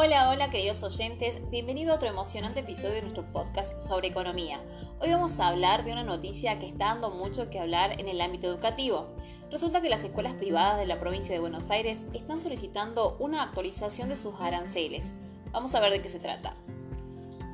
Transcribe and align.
Hola, 0.00 0.30
hola 0.30 0.48
queridos 0.48 0.84
oyentes, 0.84 1.38
bienvenido 1.50 1.90
a 1.92 1.96
otro 1.96 2.08
emocionante 2.08 2.60
episodio 2.60 2.94
de 2.94 3.02
nuestro 3.02 3.32
podcast 3.32 3.80
sobre 3.80 4.06
economía. 4.06 4.60
Hoy 5.00 5.10
vamos 5.10 5.40
a 5.40 5.48
hablar 5.48 5.84
de 5.84 5.90
una 5.90 6.04
noticia 6.04 6.60
que 6.60 6.68
está 6.68 6.84
dando 6.84 7.10
mucho 7.10 7.50
que 7.50 7.58
hablar 7.58 8.00
en 8.00 8.06
el 8.06 8.20
ámbito 8.20 8.46
educativo. 8.46 9.08
Resulta 9.50 9.82
que 9.82 9.88
las 9.88 10.04
escuelas 10.04 10.34
privadas 10.34 10.78
de 10.78 10.86
la 10.86 11.00
provincia 11.00 11.34
de 11.34 11.40
Buenos 11.40 11.70
Aires 11.70 12.02
están 12.14 12.40
solicitando 12.40 13.16
una 13.18 13.42
actualización 13.42 14.08
de 14.08 14.14
sus 14.14 14.36
aranceles. 14.38 15.16
Vamos 15.50 15.74
a 15.74 15.80
ver 15.80 15.90
de 15.90 16.00
qué 16.00 16.08
se 16.08 16.20
trata. 16.20 16.54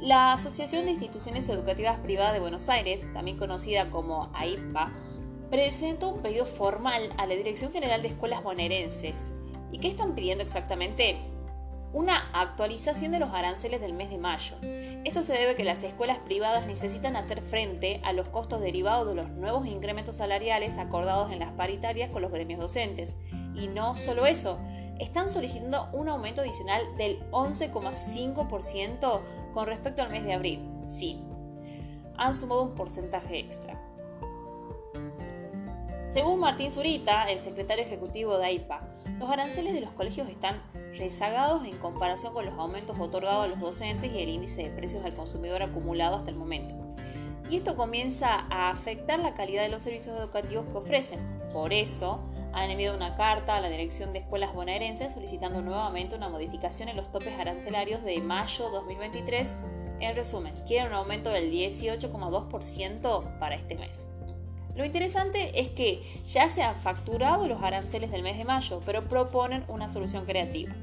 La 0.03 0.35
Asociación 0.35 0.85
de 0.85 0.91
Instituciones 0.91 1.49
Educativas 1.49 1.99
Privadas 2.01 2.35
de 2.35 2.41
Buenos 2.41 2.69
Aires, 2.69 3.11
también 3.15 3.39
conocida 3.39 3.91
como 3.91 4.29
AIPA, 4.35 4.93
presentó 5.49 6.11
un 6.11 6.21
pedido 6.21 6.45
formal 6.45 7.09
a 7.17 7.27
la 7.27 7.37
Dirección 7.37 7.73
General 7.73 8.03
de 8.03 8.09
Escuelas 8.09 8.43
Bonaerenses. 8.43 9.29
¿Y 9.73 9.79
qué 9.79 9.89
están 9.89 10.15
pidiendo 10.15 10.45
exactamente? 10.45 11.33
Una 11.95 12.17
actualización 12.33 13.13
de 13.13 13.21
los 13.21 13.31
aranceles 13.33 13.81
del 13.81 13.93
mes 13.93 14.11
de 14.11 14.19
mayo. 14.19 14.57
Esto 15.05 15.23
se 15.23 15.33
debe 15.33 15.53
a 15.53 15.55
que 15.55 15.63
las 15.63 15.85
escuelas 15.85 16.19
privadas 16.19 16.67
necesitan 16.67 17.15
hacer 17.15 17.41
frente 17.41 18.01
a 18.03 18.13
los 18.13 18.29
costos 18.31 18.61
derivados 18.61 19.07
de 19.07 19.15
los 19.15 19.31
nuevos 19.31 19.65
incrementos 19.69 20.17
salariales 20.17 20.77
acordados 20.77 21.31
en 21.31 21.39
las 21.39 21.53
paritarias 21.53 22.11
con 22.11 22.21
los 22.21 22.33
gremios 22.33 22.59
docentes. 22.59 23.21
Y 23.55 23.69
no 23.69 23.95
solo 23.95 24.27
eso, 24.27 24.59
están 24.99 25.31
solicitando 25.31 25.89
un 25.93 26.09
aumento 26.09 26.41
adicional 26.41 26.83
del 26.97 27.23
11,5% 27.31 29.21
con 29.53 29.67
respecto 29.69 30.03
al 30.03 30.11
mes 30.11 30.25
de 30.25 30.33
abril. 30.33 30.69
Sí, 30.89 31.23
han 32.17 32.35
sumado 32.35 32.65
un 32.65 32.75
porcentaje 32.75 33.39
extra. 33.39 33.81
Según 36.13 36.41
Martín 36.41 36.73
Zurita, 36.73 37.31
el 37.31 37.39
secretario 37.39 37.85
ejecutivo 37.85 38.37
de 38.37 38.47
AIPA, 38.47 38.81
los 39.21 39.31
aranceles 39.31 39.75
de 39.75 39.81
los 39.81 39.93
colegios 39.93 40.29
están 40.29 40.61
rezagados 40.97 41.65
en 41.65 41.79
comparación 41.79 42.33
con 42.33 42.47
los 42.47 42.55
aumentos 42.59 42.99
otorgados 42.99 43.45
a 43.45 43.49
los 43.49 43.61
docentes 43.61 44.13
y 44.13 44.19
el 44.21 44.29
índice 44.29 44.63
de 44.63 44.71
precios 44.71 45.05
al 45.05 45.15
consumidor 45.15 45.63
acumulado 45.63 46.17
hasta 46.17 46.31
el 46.31 46.37
momento. 46.37 46.75
Y 47.49 47.57
esto 47.57 47.77
comienza 47.77 48.47
a 48.51 48.71
afectar 48.71 49.19
la 49.19 49.35
calidad 49.35 49.63
de 49.63 49.69
los 49.69 49.83
servicios 49.83 50.17
educativos 50.19 50.67
que 50.67 50.79
ofrecen. 50.79 51.21
Por 51.53 51.73
eso, 51.73 52.25
han 52.53 52.71
enviado 52.71 52.97
una 52.97 53.17
carta 53.17 53.57
a 53.57 53.61
la 53.61 53.69
Dirección 53.69 54.13
de 54.13 54.21
Escuelas 54.21 54.55
Bonaerenses 54.55 55.13
solicitando 55.13 55.61
nuevamente 55.61 56.15
una 56.15 56.29
modificación 56.29 56.89
en 56.89 56.97
los 56.97 57.11
topes 57.11 57.39
arancelarios 57.39 58.03
de 58.03 58.21
mayo 58.21 58.71
2023. 58.71 59.57
En 60.01 60.17
resumen, 60.17 60.55
quieren 60.67 60.89
un 60.89 60.95
aumento 60.95 61.31
del 61.31 61.51
18,2% 61.53 63.39
para 63.39 63.57
este 63.57 63.75
mes. 63.75 64.09
Lo 64.75 64.85
interesante 64.85 65.61
es 65.61 65.69
que 65.69 66.03
ya 66.27 66.49
se 66.49 66.63
han 66.63 66.75
facturado 66.75 67.47
los 67.47 67.63
aranceles 67.63 68.11
del 68.11 68.23
mes 68.23 68.37
de 68.39 68.45
mayo, 68.45 68.81
pero 68.85 69.09
proponen 69.09 69.65
una 69.69 69.89
solución 69.89 70.25
creativa. 70.25 70.75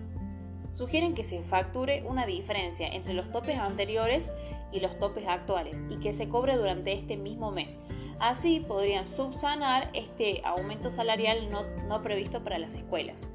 Sugieren 0.71 1.15
que 1.15 1.25
se 1.25 1.43
facture 1.43 2.01
una 2.07 2.25
diferencia 2.25 2.87
entre 2.87 3.13
los 3.13 3.29
topes 3.29 3.59
anteriores 3.59 4.31
y 4.71 4.79
los 4.79 4.97
topes 4.99 5.25
actuales 5.27 5.83
y 5.89 5.97
que 5.97 6.13
se 6.13 6.29
cobre 6.29 6.55
durante 6.55 6.93
este 6.93 7.17
mismo 7.17 7.51
mes. 7.51 7.81
Así 8.19 8.61
podrían 8.61 9.05
subsanar 9.05 9.89
este 9.93 10.41
aumento 10.45 10.89
salarial 10.89 11.51
no, 11.51 11.63
no 11.89 12.01
previsto 12.01 12.41
para 12.41 12.57
las 12.57 12.75
escuelas. 12.75 13.27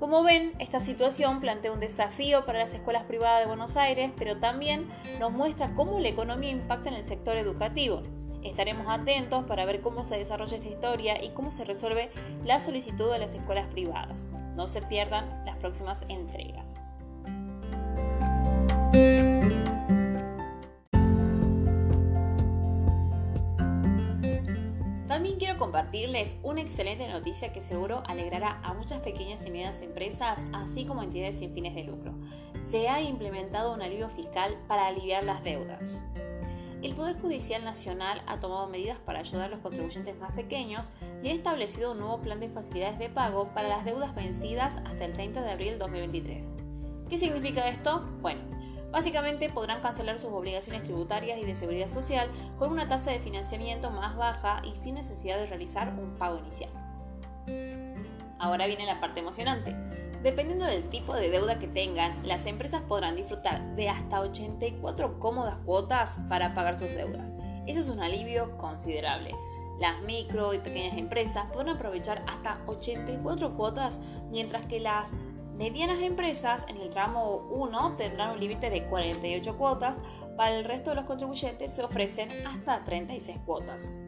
Como 0.00 0.24
ven, 0.24 0.54
esta 0.58 0.80
situación 0.80 1.38
plantea 1.40 1.70
un 1.70 1.78
desafío 1.78 2.44
para 2.44 2.58
las 2.58 2.74
escuelas 2.74 3.04
privadas 3.04 3.38
de 3.38 3.46
Buenos 3.46 3.76
Aires, 3.76 4.10
pero 4.18 4.38
también 4.38 4.88
nos 5.20 5.30
muestra 5.30 5.76
cómo 5.76 6.00
la 6.00 6.08
economía 6.08 6.50
impacta 6.50 6.88
en 6.88 6.96
el 6.96 7.04
sector 7.06 7.36
educativo. 7.36 8.02
Estaremos 8.42 8.86
atentos 8.88 9.44
para 9.44 9.64
ver 9.64 9.80
cómo 9.80 10.04
se 10.04 10.18
desarrolla 10.18 10.56
esta 10.56 10.68
historia 10.68 11.22
y 11.22 11.30
cómo 11.30 11.52
se 11.52 11.64
resuelve 11.64 12.10
la 12.44 12.60
solicitud 12.60 13.10
de 13.12 13.18
las 13.18 13.34
escuelas 13.34 13.68
privadas. 13.68 14.30
No 14.56 14.68
se 14.68 14.82
pierdan 14.82 15.44
las 15.44 15.56
próximas 15.58 16.04
entregas. 16.08 16.94
También 25.06 25.38
quiero 25.38 25.58
compartirles 25.58 26.36
una 26.42 26.62
excelente 26.62 27.06
noticia 27.06 27.52
que 27.52 27.60
seguro 27.60 28.02
alegrará 28.06 28.60
a 28.64 28.72
muchas 28.72 29.00
pequeñas 29.00 29.46
y 29.46 29.50
medianas 29.50 29.82
empresas, 29.82 30.42
así 30.52 30.84
como 30.84 31.02
entidades 31.02 31.38
sin 31.38 31.52
fines 31.52 31.74
de 31.74 31.84
lucro. 31.84 32.12
Se 32.60 32.88
ha 32.88 33.00
implementado 33.02 33.72
un 33.74 33.82
alivio 33.82 34.08
fiscal 34.08 34.56
para 34.66 34.86
aliviar 34.86 35.22
las 35.22 35.44
deudas. 35.44 36.02
El 36.82 36.96
Poder 36.96 37.16
Judicial 37.20 37.62
Nacional 37.62 38.22
ha 38.26 38.40
tomado 38.40 38.66
medidas 38.66 38.98
para 38.98 39.20
ayudar 39.20 39.46
a 39.46 39.48
los 39.50 39.60
contribuyentes 39.60 40.18
más 40.18 40.32
pequeños 40.32 40.90
y 41.22 41.28
ha 41.28 41.32
establecido 41.32 41.92
un 41.92 42.00
nuevo 42.00 42.18
plan 42.18 42.40
de 42.40 42.48
facilidades 42.48 42.98
de 42.98 43.08
pago 43.08 43.54
para 43.54 43.68
las 43.68 43.84
deudas 43.84 44.16
vencidas 44.16 44.74
hasta 44.84 45.04
el 45.04 45.12
30 45.12 45.42
de 45.42 45.50
abril 45.52 45.72
de 45.74 45.78
2023. 45.78 46.50
¿Qué 47.08 47.18
significa 47.18 47.68
esto? 47.68 48.04
Bueno, 48.20 48.40
básicamente 48.90 49.48
podrán 49.48 49.80
cancelar 49.80 50.18
sus 50.18 50.32
obligaciones 50.32 50.82
tributarias 50.82 51.38
y 51.38 51.44
de 51.44 51.54
seguridad 51.54 51.86
social 51.86 52.28
con 52.58 52.72
una 52.72 52.88
tasa 52.88 53.12
de 53.12 53.20
financiamiento 53.20 53.92
más 53.92 54.16
baja 54.16 54.60
y 54.64 54.74
sin 54.74 54.96
necesidad 54.96 55.38
de 55.38 55.46
realizar 55.46 55.88
un 55.96 56.16
pago 56.16 56.40
inicial. 56.40 56.70
Ahora 58.40 58.66
viene 58.66 58.86
la 58.86 58.98
parte 58.98 59.20
emocionante. 59.20 60.01
Dependiendo 60.22 60.66
del 60.66 60.88
tipo 60.88 61.14
de 61.14 61.30
deuda 61.30 61.58
que 61.58 61.66
tengan, 61.66 62.26
las 62.26 62.46
empresas 62.46 62.82
podrán 62.82 63.16
disfrutar 63.16 63.74
de 63.74 63.88
hasta 63.88 64.20
84 64.20 65.18
cómodas 65.18 65.56
cuotas 65.64 66.20
para 66.28 66.54
pagar 66.54 66.78
sus 66.78 66.90
deudas. 66.90 67.34
Eso 67.66 67.80
es 67.80 67.88
un 67.88 68.00
alivio 68.00 68.56
considerable. 68.56 69.34
Las 69.80 70.00
micro 70.02 70.54
y 70.54 70.58
pequeñas 70.58 70.96
empresas 70.96 71.46
podrán 71.46 71.76
aprovechar 71.76 72.24
hasta 72.28 72.60
84 72.66 73.56
cuotas, 73.56 74.00
mientras 74.30 74.64
que 74.66 74.78
las 74.78 75.10
medianas 75.56 75.98
empresas 76.00 76.64
en 76.68 76.76
el 76.76 76.90
tramo 76.90 77.48
1 77.50 77.96
tendrán 77.96 78.30
un 78.30 78.40
límite 78.40 78.70
de 78.70 78.84
48 78.84 79.58
cuotas, 79.58 80.02
para 80.36 80.56
el 80.56 80.64
resto 80.64 80.90
de 80.90 80.96
los 80.96 81.04
contribuyentes 81.06 81.72
se 81.72 81.82
ofrecen 81.82 82.46
hasta 82.46 82.84
36 82.84 83.40
cuotas. 83.44 84.00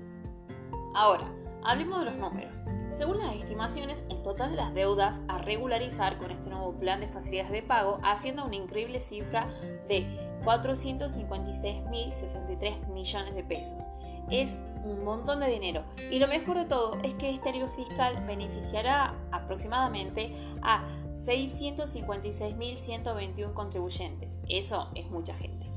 Ahora, 0.94 1.28
hablemos 1.64 2.00
de 2.00 2.06
los 2.06 2.16
números. 2.16 2.62
Según 2.92 3.18
las 3.18 3.34
estimaciones, 3.34 4.04
el 4.08 4.22
total 4.22 4.52
de 4.52 4.56
las 4.56 4.72
deudas 4.72 5.20
a 5.26 5.38
regularizar 5.38 6.16
con 6.18 6.30
este 6.30 6.48
nuevo 6.48 6.74
plan 6.74 7.00
de 7.00 7.08
facilidades 7.08 7.50
de 7.50 7.62
pago 7.62 7.98
asciende 8.04 8.42
a 8.42 8.44
una 8.44 8.56
increíble 8.56 9.00
cifra 9.00 9.48
de 9.88 10.06
456.063 10.44 12.86
millones 12.88 13.34
de 13.34 13.42
pesos. 13.42 13.88
Es 14.30 14.66
un 14.84 15.04
montón 15.04 15.40
de 15.40 15.48
dinero 15.48 15.82
y 16.10 16.18
lo 16.18 16.28
mejor 16.28 16.56
de 16.56 16.64
todo 16.66 16.98
es 17.02 17.14
que 17.14 17.30
este 17.30 17.48
alivio 17.48 17.68
fiscal 17.70 18.24
beneficiará 18.26 19.14
aproximadamente 19.32 20.36
a 20.62 20.84
656.121 21.26 23.52
contribuyentes. 23.52 24.44
Eso 24.48 24.90
es 24.94 25.10
mucha 25.10 25.34
gente. 25.34 25.73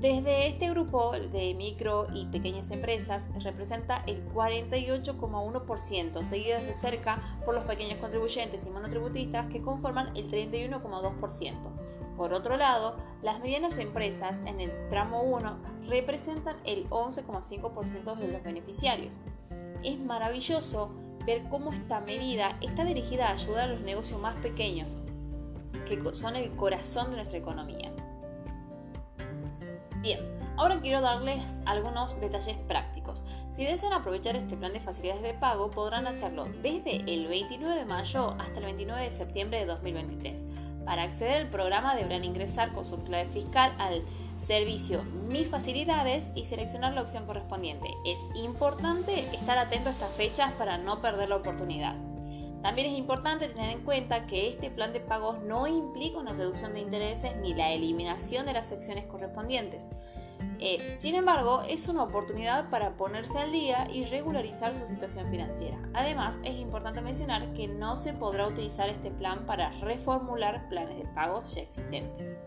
Desde 0.00 0.46
este 0.46 0.70
grupo 0.70 1.10
de 1.10 1.54
micro 1.54 2.06
y 2.14 2.26
pequeñas 2.26 2.70
empresas 2.70 3.30
representa 3.42 4.04
el 4.06 4.24
48,1%, 4.32 6.22
seguidas 6.22 6.62
de 6.62 6.74
cerca 6.74 7.40
por 7.44 7.56
los 7.56 7.64
pequeños 7.64 7.98
contribuyentes 7.98 8.64
y 8.64 8.70
monotributistas 8.70 9.50
que 9.50 9.60
conforman 9.60 10.16
el 10.16 10.30
31,2%. 10.30 12.16
Por 12.16 12.32
otro 12.32 12.56
lado, 12.56 12.96
las 13.22 13.40
medianas 13.40 13.76
empresas 13.78 14.40
en 14.46 14.60
el 14.60 14.70
tramo 14.88 15.22
1 15.22 15.58
representan 15.88 16.58
el 16.64 16.88
11,5% 16.90 18.14
de 18.14 18.28
los 18.28 18.44
beneficiarios. 18.44 19.20
Es 19.82 19.98
maravilloso 19.98 20.92
ver 21.26 21.48
cómo 21.48 21.72
esta 21.72 21.98
medida 22.02 22.56
está 22.60 22.84
dirigida 22.84 23.30
a 23.30 23.32
ayudar 23.32 23.68
a 23.68 23.72
los 23.72 23.80
negocios 23.80 24.20
más 24.20 24.36
pequeños, 24.36 24.92
que 25.86 26.00
son 26.14 26.36
el 26.36 26.54
corazón 26.54 27.10
de 27.10 27.16
nuestra 27.16 27.38
economía. 27.38 27.92
Bien, 30.00 30.20
ahora 30.56 30.80
quiero 30.80 31.00
darles 31.00 31.60
algunos 31.66 32.20
detalles 32.20 32.56
prácticos. 32.68 33.24
Si 33.50 33.64
desean 33.64 33.92
aprovechar 33.92 34.36
este 34.36 34.56
plan 34.56 34.72
de 34.72 34.80
facilidades 34.80 35.22
de 35.22 35.34
pago, 35.34 35.72
podrán 35.72 36.06
hacerlo 36.06 36.46
desde 36.62 36.98
el 37.12 37.26
29 37.26 37.74
de 37.74 37.84
mayo 37.84 38.36
hasta 38.38 38.58
el 38.58 38.64
29 38.64 39.02
de 39.02 39.10
septiembre 39.10 39.58
de 39.58 39.66
2023. 39.66 40.44
Para 40.84 41.02
acceder 41.02 41.36
al 41.36 41.50
programa 41.50 41.96
deberán 41.96 42.24
ingresar 42.24 42.72
con 42.72 42.86
su 42.86 43.02
clave 43.02 43.28
fiscal 43.28 43.74
al 43.78 44.02
servicio 44.38 45.02
Mis 45.28 45.48
Facilidades 45.48 46.30
y 46.34 46.44
seleccionar 46.44 46.94
la 46.94 47.02
opción 47.02 47.26
correspondiente. 47.26 47.88
Es 48.06 48.20
importante 48.36 49.20
estar 49.34 49.58
atento 49.58 49.88
a 49.88 49.92
estas 49.92 50.12
fechas 50.12 50.52
para 50.52 50.78
no 50.78 51.02
perder 51.02 51.28
la 51.28 51.36
oportunidad. 51.36 52.07
También 52.62 52.92
es 52.92 52.98
importante 52.98 53.48
tener 53.48 53.70
en 53.70 53.80
cuenta 53.82 54.26
que 54.26 54.48
este 54.48 54.70
plan 54.70 54.92
de 54.92 55.00
pagos 55.00 55.40
no 55.42 55.66
implica 55.66 56.18
una 56.18 56.32
reducción 56.32 56.74
de 56.74 56.80
intereses 56.80 57.36
ni 57.36 57.54
la 57.54 57.72
eliminación 57.72 58.46
de 58.46 58.52
las 58.52 58.66
secciones 58.66 59.06
correspondientes. 59.06 59.88
Eh, 60.60 60.96
sin 60.98 61.14
embargo, 61.14 61.62
es 61.68 61.88
una 61.88 62.02
oportunidad 62.02 62.68
para 62.68 62.96
ponerse 62.96 63.38
al 63.38 63.52
día 63.52 63.88
y 63.92 64.04
regularizar 64.04 64.74
su 64.74 64.86
situación 64.86 65.30
financiera. 65.30 65.78
Además, 65.94 66.40
es 66.42 66.56
importante 66.56 67.00
mencionar 67.00 67.52
que 67.54 67.68
no 67.68 67.96
se 67.96 68.12
podrá 68.12 68.46
utilizar 68.48 68.88
este 68.88 69.10
plan 69.10 69.46
para 69.46 69.70
reformular 69.80 70.68
planes 70.68 70.98
de 70.98 71.04
pagos 71.14 71.54
ya 71.54 71.62
existentes. 71.62 72.42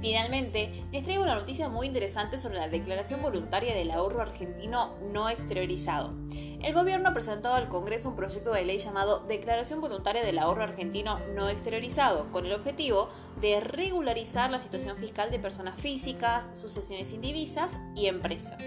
Finalmente, 0.00 0.84
les 0.92 1.04
traigo 1.04 1.22
una 1.22 1.34
noticia 1.34 1.68
muy 1.68 1.86
interesante 1.86 2.38
sobre 2.38 2.56
la 2.56 2.68
declaración 2.68 3.20
voluntaria 3.20 3.74
del 3.74 3.90
ahorro 3.90 4.22
argentino 4.22 4.96
no 5.12 5.28
exteriorizado. 5.28 6.14
El 6.62 6.74
gobierno 6.74 7.08
ha 7.08 7.14
presentado 7.14 7.54
al 7.54 7.68
Congreso 7.68 8.10
un 8.10 8.16
proyecto 8.16 8.52
de 8.52 8.64
ley 8.64 8.78
llamado 8.78 9.20
Declaración 9.20 9.80
Voluntaria 9.80 10.22
del 10.22 10.38
Ahorro 10.38 10.62
Argentino 10.62 11.18
No 11.34 11.48
Exteriorizado, 11.48 12.30
con 12.32 12.44
el 12.44 12.52
objetivo 12.52 13.08
de 13.40 13.60
regularizar 13.60 14.50
la 14.50 14.58
situación 14.58 14.98
fiscal 14.98 15.30
de 15.30 15.38
personas 15.38 15.80
físicas, 15.80 16.50
sucesiones 16.52 17.14
indivisas 17.14 17.80
y 17.96 18.06
empresas. 18.06 18.62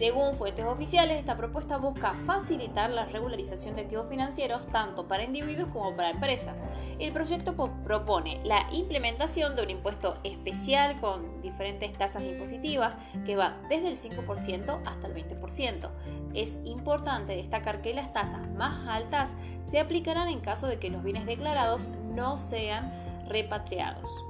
Según 0.00 0.38
fuentes 0.38 0.64
oficiales, 0.64 1.18
esta 1.18 1.36
propuesta 1.36 1.76
busca 1.76 2.14
facilitar 2.24 2.88
la 2.88 3.04
regularización 3.04 3.76
de 3.76 3.82
activos 3.82 4.08
financieros 4.08 4.66
tanto 4.68 5.06
para 5.06 5.24
individuos 5.24 5.68
como 5.68 5.94
para 5.94 6.08
empresas. 6.08 6.64
El 6.98 7.12
proyecto 7.12 7.54
propone 7.84 8.40
la 8.42 8.66
implementación 8.72 9.54
de 9.54 9.62
un 9.62 9.68
impuesto 9.68 10.16
especial 10.24 10.98
con 11.02 11.42
diferentes 11.42 11.92
tasas 11.98 12.22
impositivas 12.22 12.94
que 13.26 13.36
va 13.36 13.58
desde 13.68 13.88
el 13.88 13.98
5% 13.98 14.80
hasta 14.86 15.06
el 15.06 15.14
20%. 15.14 15.90
Es 16.32 16.56
importante 16.64 17.36
destacar 17.36 17.82
que 17.82 17.92
las 17.92 18.10
tasas 18.14 18.50
más 18.52 18.88
altas 18.88 19.36
se 19.64 19.80
aplicarán 19.80 20.28
en 20.28 20.40
caso 20.40 20.66
de 20.66 20.78
que 20.78 20.88
los 20.88 21.04
bienes 21.04 21.26
declarados 21.26 21.90
no 22.14 22.38
sean 22.38 22.90
repatriados. 23.28 24.29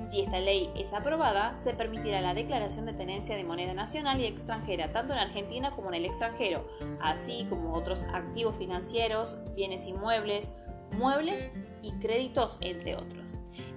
Si 0.00 0.22
esta 0.22 0.40
ley 0.40 0.70
es 0.74 0.94
aprobada, 0.94 1.56
se 1.58 1.74
permitirá 1.74 2.20
la 2.20 2.32
declaración 2.32 2.86
de 2.86 2.94
tenencia 2.94 3.36
de 3.36 3.44
moneda 3.44 3.74
nacional 3.74 4.18
y 4.20 4.24
extranjera, 4.24 4.92
tanto 4.92 5.12
en 5.12 5.18
Argentina 5.18 5.70
como 5.70 5.88
en 5.88 5.96
el 5.96 6.06
extranjero, 6.06 6.66
así 7.02 7.46
como 7.50 7.74
otros 7.74 8.04
activos 8.12 8.56
financieros, 8.56 9.38
bienes 9.54 9.86
inmuebles, 9.86 10.54
muebles 10.92 11.50
y 11.82 11.92
créditos, 11.98 12.56
entre 12.62 12.96
otros. 12.96 13.36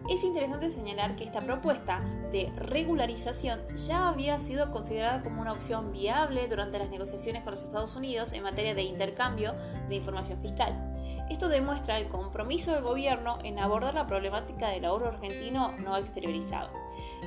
Es 0.10 0.24
interesante 0.24 0.70
señalar 0.72 1.16
que 1.16 1.24
esta 1.26 1.40
propuesta 1.40 2.02
de 2.32 2.52
regularización 2.58 3.62
ya 3.76 4.10
había 4.10 4.40
sido 4.40 4.72
considerada 4.72 5.24
como 5.24 5.42
una 5.42 5.54
opción 5.54 5.92
viable 5.92 6.48
durante 6.48 6.80
las 6.80 6.90
negociaciones 6.90 7.44
con 7.44 7.52
los 7.52 7.64
Estados 7.64 7.96
Unidos 7.96 8.34
en 8.34 8.44
materia 8.44 8.76
de 8.76 8.84
intercambio 8.84 9.56
de 9.88 9.96
información 9.96 10.42
fiscal. 10.42 10.93
Esto 11.30 11.48
demuestra 11.48 11.98
el 11.98 12.10
compromiso 12.10 12.74
del 12.74 12.84
gobierno 12.84 13.40
en 13.44 13.60
abordar 13.60 13.94
la 13.94 14.08
problemática 14.08 14.70
del 14.70 14.86
ahorro 14.86 15.10
argentino 15.10 15.72
no 15.80 15.98
exteriorizado. 15.98 16.70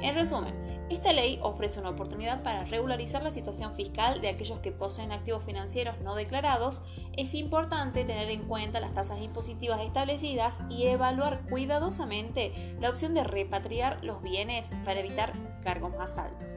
En 0.02 0.14
resumen, 0.14 0.54
esta 0.88 1.12
ley 1.12 1.40
ofrece 1.42 1.80
una 1.80 1.90
oportunidad 1.90 2.42
para 2.42 2.64
regularizar 2.64 3.22
la 3.22 3.32
situación 3.32 3.74
fiscal 3.74 4.20
de 4.20 4.28
aquellos 4.28 4.60
que 4.60 4.70
poseen 4.70 5.10
activos 5.10 5.44
financieros 5.44 5.98
no 6.00 6.14
declarados. 6.14 6.82
Es 7.16 7.34
importante 7.34 8.04
tener 8.04 8.30
en 8.30 8.46
cuenta 8.46 8.78
las 8.78 8.94
tasas 8.94 9.20
impositivas 9.20 9.80
establecidas 9.80 10.60
y 10.70 10.86
evaluar 10.86 11.42
cuidadosamente 11.48 12.76
la 12.80 12.90
opción 12.90 13.14
de 13.14 13.24
repatriar 13.24 14.04
los 14.04 14.22
bienes 14.22 14.70
para 14.84 15.00
evitar 15.00 15.32
cargos 15.64 15.96
más 15.96 16.18
altos. 16.18 16.52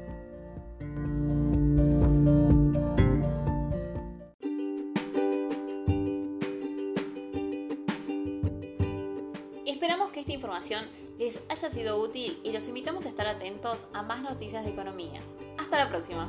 Esperamos 9.70 10.10
que 10.10 10.22
esta 10.22 10.34
información 10.34 10.88
les 11.20 11.42
haya 11.48 11.70
sido 11.70 12.02
útil 12.02 12.40
y 12.44 12.52
los 12.52 12.68
invitamos 12.68 13.06
a 13.06 13.10
estar 13.10 13.28
atentos 13.28 13.90
a 13.94 14.02
más 14.02 14.24
noticias 14.24 14.66
de 14.66 14.72
economías. 14.72 15.24
Hasta 15.60 15.78
la 15.78 15.90
próxima. 15.90 16.28